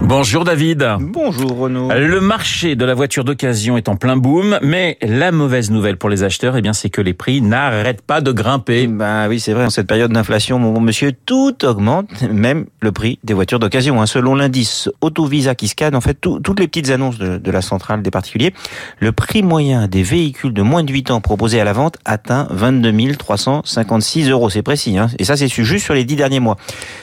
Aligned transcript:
Bonjour 0.00 0.44
David. 0.44 0.86
Bonjour 1.00 1.58
Renaud. 1.58 1.90
Le 1.92 2.20
marché 2.20 2.76
de 2.76 2.84
la 2.84 2.94
voiture 2.94 3.24
d'occasion 3.24 3.76
est 3.76 3.88
en 3.88 3.96
plein 3.96 4.16
boom, 4.16 4.58
mais 4.62 4.96
la 5.02 5.32
mauvaise 5.32 5.70
nouvelle 5.70 5.96
pour 5.96 6.08
les 6.08 6.22
acheteurs, 6.22 6.56
eh 6.56 6.62
bien, 6.62 6.72
c'est 6.72 6.88
que 6.88 7.00
les 7.00 7.14
prix 7.14 7.42
n'arrêtent 7.42 8.02
pas 8.02 8.20
de 8.20 8.30
grimper. 8.30 8.86
Bah 8.86 9.26
oui, 9.28 9.40
c'est 9.40 9.52
vrai, 9.52 9.64
en 9.64 9.70
cette 9.70 9.88
période 9.88 10.12
d'inflation, 10.12 10.58
mon 10.58 10.72
bon 10.72 10.80
monsieur, 10.80 11.12
tout 11.12 11.64
augmente, 11.64 12.08
même 12.32 12.66
le 12.80 12.92
prix 12.92 13.18
des 13.24 13.34
voitures 13.34 13.58
d'occasion. 13.58 14.00
Hein. 14.00 14.06
Selon 14.06 14.34
l'indice 14.34 14.88
Autovisa 15.00 15.54
qui 15.54 15.68
scanne, 15.68 15.96
en 15.96 16.00
fait, 16.00 16.18
toutes 16.20 16.60
les 16.60 16.68
petites 16.68 16.90
annonces 16.90 17.18
de, 17.18 17.36
de, 17.36 17.50
la 17.50 17.60
centrale 17.60 18.00
des 18.00 18.10
particuliers, 18.10 18.54
le 19.00 19.12
prix 19.12 19.42
moyen 19.42 19.88
des 19.88 20.04
véhicules 20.04 20.54
de 20.54 20.62
moins 20.62 20.84
de 20.84 20.92
8 20.92 21.10
ans 21.10 21.20
proposés 21.20 21.60
à 21.60 21.64
la 21.64 21.72
vente 21.72 21.98
atteint 22.04 22.46
22 22.50 23.16
356 23.16 24.30
euros. 24.30 24.48
C'est 24.48 24.62
précis, 24.62 24.96
hein. 24.96 25.08
et 25.18 25.24
ça 25.24 25.36
c'est 25.36 25.48
juste 25.48 25.84
sur 25.84 25.94
les 25.94 26.04
10 26.04 26.16
derniers 26.16 26.40
mois. 26.40 26.56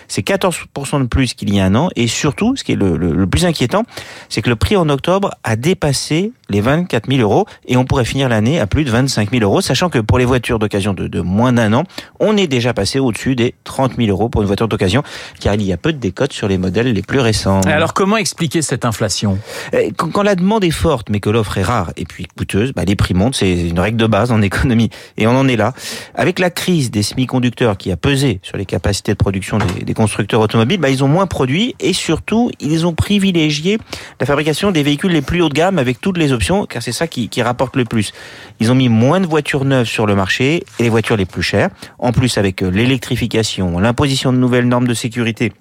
C'est 0.08 0.26
14% 0.26 1.02
de 1.02 1.08
plus 1.08 1.34
qu'il 1.34 1.54
y 1.54 1.60
a 1.60 1.66
un 1.66 1.76
an, 1.76 1.90
et 1.96 2.08
surtout, 2.08 2.56
ce 2.56 2.64
qui 2.64 2.72
est 2.72 2.76
le 2.76 2.85
le, 2.86 3.28
plus 3.28 3.46
inquiétant, 3.46 3.84
c'est 4.30 4.42
que 4.42 4.50
le 4.50 4.56
prix 4.56 4.76
en 4.76 4.90
octobre 4.90 5.32
a 5.44 5.56
dépassé 5.56 6.32
les 6.50 6.62
24 6.62 7.10
000 7.10 7.22
euros 7.22 7.46
et 7.68 7.78
on 7.78 7.86
pourrait 7.86 8.06
finir 8.06 8.30
l'année 8.30 8.60
à 8.60 8.68
plus 8.68 8.84
de 8.84 8.92
25 8.92 9.32
000 9.32 9.44
euros, 9.44 9.62
sachant 9.62 9.90
que 9.90 10.00
pour 10.00 10.20
les 10.20 10.26
voitures 10.26 10.60
d'occasion 10.60 10.94
de, 10.94 11.22
moins 11.22 11.54
d'un 11.54 11.74
an, 11.74 11.84
on 12.20 12.38
est 12.38 12.48
déjà 12.48 12.74
passé 12.74 13.00
au-dessus 13.00 13.36
des 13.36 13.56
30 13.64 13.96
000 13.98 14.10
euros 14.10 14.30
pour 14.30 14.42
une 14.42 14.48
voiture 14.48 14.68
d'occasion, 14.68 15.04
car 15.40 15.56
il 15.56 15.64
y 15.64 15.74
a 15.74 15.78
peu 15.78 15.92
de 15.92 15.98
décotes 15.98 16.34
sur 16.34 16.48
les 16.48 16.58
modèles 16.58 16.94
les 16.94 17.02
plus 17.02 17.20
récents. 17.20 17.62
Alors 17.62 17.94
comment 17.94 18.18
expliquer 18.18 18.62
cette 18.62 18.86
inflation? 18.86 19.40
Eh, 19.74 19.92
quand, 19.92 20.24
la 20.24 20.36
demande 20.36 20.64
est 20.64 20.72
forte, 20.72 21.10
mais 21.10 21.20
que 21.20 21.30
l'offre 21.30 21.58
est 21.58 21.64
rare 21.64 21.92
et 21.98 22.06
puis 22.06 22.28
coûteuse, 22.38 22.74
bah, 22.74 22.84
les 22.86 22.96
prix 22.96 23.14
montent, 23.14 23.36
c'est 23.36 23.68
une 23.68 23.80
règle 23.80 23.98
de 23.98 24.08
base 24.08 24.32
en 24.32 24.42
économie. 24.46 24.90
Et 25.18 25.28
on 25.28 25.38
en 25.38 25.48
est 25.48 25.56
là. 25.56 25.74
Avec 26.14 26.40
la 26.40 26.50
crise 26.50 26.92
des 26.92 27.04
semi-conducteurs 27.04 27.78
qui 27.78 27.92
a 27.92 27.98
pesé 27.98 28.40
sur 28.44 28.58
les 28.58 28.66
capacités 28.66 29.14
de 29.14 29.18
production 29.18 29.58
des, 29.58 29.84
des 29.84 29.94
constructeurs 29.94 30.42
automobiles, 30.42 30.80
bah, 30.80 30.90
ils 30.90 31.04
ont 31.04 31.08
moins 31.08 31.28
produit 31.28 31.76
et 31.80 31.94
surtout, 31.94 32.52
ils 32.60 32.75
ont 32.84 32.94
privilégié 32.94 33.78
la 34.20 34.26
fabrication 34.26 34.72
des 34.72 34.82
véhicules 34.82 35.12
les 35.12 35.22
plus 35.22 35.42
haut 35.42 35.50
de 35.50 35.54
gamme 35.54 35.78
avec 35.78 36.02
toutes 36.02 36.18
les 36.18 36.34
options, 36.34 36.66
car 36.66 36.82
c'est 36.82 36.92
ça 36.92 37.08
qui, 37.08 37.30
qui, 37.30 37.42
rapporte 37.44 37.76
le 37.76 37.86
plus. 37.86 38.12
Ils 38.60 38.72
ont 38.72 38.76
mis 38.76 38.90
moins 38.90 39.22
de 39.22 39.28
voitures 39.28 39.66
neuves 39.66 39.88
sur 39.88 40.08
le 40.08 40.16
marché 40.16 40.64
et 40.80 40.84
les 40.84 40.90
voitures 40.90 41.16
les 41.16 41.26
plus 41.26 41.44
chères. 41.44 41.70
En 42.00 42.12
plus, 42.12 42.38
avec 42.38 42.64
euh, 42.64 42.70
l'électrification, 42.70 43.78
l'imposition 43.80 44.34
de 44.34 44.38
nouvelles 44.38 44.68
normes 44.68 44.88
de 44.88 44.96
sécurité, 44.96 45.54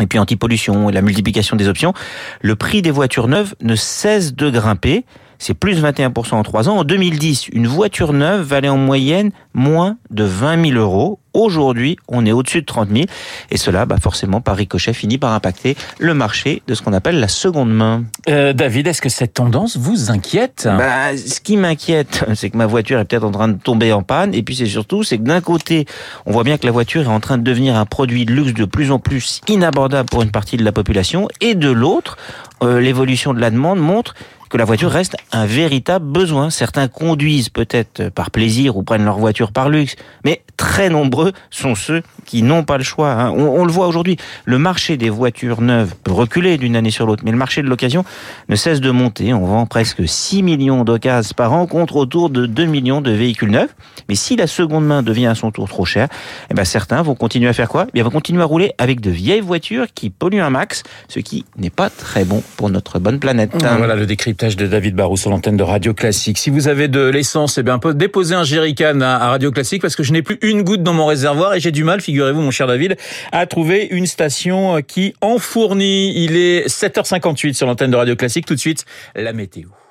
et 0.00 0.06
puis 0.06 0.18
anti-pollution 0.18 0.90
et 0.90 0.92
la 0.92 1.02
multiplication 1.02 1.56
des 1.56 1.68
options, 1.68 1.92
le 2.40 2.56
prix 2.56 2.82
des 2.82 2.90
voitures 2.90 3.28
neuves 3.28 3.54
ne 3.62 3.76
cesse 3.76 4.34
de 4.34 4.50
grimper. 4.50 5.04
C'est 5.42 5.54
plus 5.54 5.82
21% 5.82 6.34
en 6.34 6.44
3 6.44 6.68
ans. 6.68 6.78
En 6.78 6.84
2010, 6.84 7.48
une 7.48 7.66
voiture 7.66 8.12
neuve 8.12 8.42
valait 8.42 8.68
en 8.68 8.76
moyenne 8.76 9.32
moins 9.54 9.96
de 10.10 10.22
20 10.22 10.68
000 10.68 10.78
euros. 10.78 11.18
Aujourd'hui, 11.34 11.96
on 12.06 12.24
est 12.24 12.30
au-dessus 12.30 12.60
de 12.60 12.66
30 12.66 12.90
000. 12.90 13.06
Et 13.50 13.56
cela, 13.56 13.84
bah 13.84 13.96
forcément, 14.00 14.40
par 14.40 14.54
ricochet, 14.54 14.92
finit 14.92 15.18
par 15.18 15.32
impacter 15.32 15.76
le 15.98 16.14
marché 16.14 16.62
de 16.68 16.74
ce 16.74 16.82
qu'on 16.82 16.92
appelle 16.92 17.18
la 17.18 17.26
seconde 17.26 17.74
main. 17.74 18.04
Euh, 18.28 18.52
David, 18.52 18.86
est-ce 18.86 19.02
que 19.02 19.08
cette 19.08 19.34
tendance 19.34 19.76
vous 19.76 20.12
inquiète? 20.12 20.68
Bah, 20.78 21.16
Ce 21.16 21.40
qui 21.40 21.56
m'inquiète, 21.56 22.24
c'est 22.36 22.50
que 22.50 22.56
ma 22.56 22.66
voiture 22.66 23.00
est 23.00 23.04
peut-être 23.04 23.24
en 23.24 23.32
train 23.32 23.48
de 23.48 23.58
tomber 23.58 23.92
en 23.92 24.04
panne. 24.04 24.34
Et 24.34 24.44
puis 24.44 24.54
c'est 24.54 24.66
surtout, 24.66 25.02
c'est 25.02 25.18
que 25.18 25.24
d'un 25.24 25.40
côté, 25.40 25.86
on 26.24 26.30
voit 26.30 26.44
bien 26.44 26.56
que 26.56 26.66
la 26.66 26.72
voiture 26.72 27.02
est 27.02 27.06
en 27.06 27.18
train 27.18 27.36
de 27.36 27.42
devenir 27.42 27.74
un 27.74 27.84
produit 27.84 28.26
de 28.26 28.32
luxe 28.32 28.54
de 28.54 28.64
plus 28.64 28.92
en 28.92 29.00
plus 29.00 29.40
inabordable 29.48 30.08
pour 30.08 30.22
une 30.22 30.30
partie 30.30 30.56
de 30.56 30.64
la 30.64 30.70
population. 30.70 31.26
Et 31.40 31.56
de 31.56 31.72
l'autre, 31.72 32.16
euh, 32.62 32.80
l'évolution 32.80 33.34
de 33.34 33.40
la 33.40 33.50
demande 33.50 33.80
montre 33.80 34.14
que 34.52 34.58
la 34.58 34.66
voiture 34.66 34.90
reste 34.90 35.16
un 35.32 35.46
véritable 35.46 36.04
besoin. 36.04 36.50
Certains 36.50 36.86
conduisent 36.86 37.48
peut-être 37.48 38.10
par 38.10 38.30
plaisir 38.30 38.76
ou 38.76 38.82
prennent 38.82 39.04
leur 39.04 39.18
voiture 39.18 39.50
par 39.50 39.70
luxe, 39.70 39.96
mais 40.26 40.42
très 40.62 40.90
nombreux 40.90 41.32
sont 41.50 41.74
ceux 41.74 42.02
qui 42.24 42.44
n'ont 42.44 42.62
pas 42.62 42.78
le 42.78 42.84
choix. 42.84 43.10
Hein. 43.10 43.30
On, 43.30 43.64
le 43.64 43.72
voit 43.72 43.88
aujourd'hui, 43.88 44.16
le 44.44 44.58
marché 44.58 44.96
des 44.96 45.10
voitures 45.10 45.60
neuves 45.60 45.96
peut 46.04 46.12
reculer 46.12 46.56
d'une 46.56 46.76
année 46.76 46.92
sur 46.92 47.04
l'autre, 47.04 47.24
mais 47.24 47.32
le 47.32 47.36
marché 47.36 47.62
de 47.62 47.66
l'occasion 47.66 48.04
ne 48.48 48.54
cesse 48.54 48.80
de 48.80 48.92
monter. 48.92 49.34
On 49.34 49.44
vend 49.44 49.66
presque 49.66 50.06
6 50.06 50.44
millions 50.44 50.84
d'occasions 50.84 51.34
par 51.36 51.52
an 51.52 51.66
contre 51.66 51.96
autour 51.96 52.30
de 52.30 52.46
2 52.46 52.64
millions 52.66 53.00
de 53.00 53.10
véhicules 53.10 53.50
neufs. 53.50 53.74
Mais 54.08 54.14
si 54.14 54.36
la 54.36 54.46
seconde 54.46 54.86
main 54.86 55.02
devient 55.02 55.26
à 55.26 55.34
son 55.34 55.50
tour 55.50 55.68
trop 55.68 55.84
chère, 55.84 56.06
eh 56.48 56.54
ben 56.54 56.64
certains 56.64 57.02
vont 57.02 57.16
continuer 57.16 57.48
à 57.48 57.52
faire 57.52 57.68
quoi? 57.68 57.88
Eh 57.92 57.98
Ils 57.98 58.04
vont 58.04 58.10
continuer 58.10 58.42
à 58.42 58.46
rouler 58.46 58.72
avec 58.78 59.00
de 59.00 59.10
vieilles 59.10 59.40
voitures 59.40 59.86
qui 59.92 60.10
polluent 60.10 60.42
un 60.42 60.50
max, 60.50 60.84
ce 61.08 61.18
qui 61.18 61.44
n'est 61.58 61.70
pas 61.70 61.90
très 61.90 62.24
bon 62.24 62.40
pour 62.56 62.70
notre 62.70 63.00
bonne 63.00 63.18
planète. 63.18 63.50
Voilà 63.58 63.96
le 63.96 64.06
décryptage 64.06 64.54
de 64.54 64.68
David 64.68 64.94
Barrou 64.94 65.16
sur 65.16 65.30
l'antenne 65.30 65.56
de 65.56 65.64
Radio 65.64 65.92
Classique. 65.92 66.38
Si 66.38 66.50
vous 66.50 66.68
avez 66.68 66.86
de 66.86 67.00
l'essence, 67.00 67.58
eh 67.58 67.64
bien, 67.64 67.80
déposez 67.94 68.36
un 68.36 68.44
jerrycan 68.44 69.00
à 69.00 69.28
Radio 69.28 69.50
Classique 69.50 69.82
parce 69.82 69.96
que 69.96 70.04
je 70.04 70.12
n'ai 70.12 70.22
plus 70.22 70.38
une 70.52 70.62
goutte 70.62 70.82
dans 70.82 70.92
mon 70.92 71.06
réservoir 71.06 71.54
et 71.54 71.60
j'ai 71.60 71.72
du 71.72 71.84
mal, 71.84 72.00
figurez-vous, 72.00 72.40
mon 72.40 72.50
cher 72.50 72.66
David, 72.66 72.96
à 73.32 73.46
trouver 73.46 73.88
une 73.90 74.06
station 74.06 74.80
qui 74.82 75.14
en 75.20 75.38
fournit. 75.38 76.12
Il 76.14 76.36
est 76.36 76.68
7h58 76.68 77.54
sur 77.54 77.66
l'antenne 77.66 77.90
de 77.90 77.96
Radio 77.96 78.14
Classique. 78.14 78.46
Tout 78.46 78.54
de 78.54 78.60
suite, 78.60 78.84
la 79.14 79.32
météo. 79.32 79.81